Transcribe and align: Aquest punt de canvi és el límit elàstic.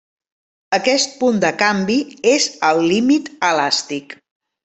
Aquest 0.77 1.11
punt 1.19 1.37
de 1.43 1.51
canvi 1.59 1.97
és 2.33 2.49
el 2.69 2.81
límit 2.93 3.31
elàstic. 3.51 4.17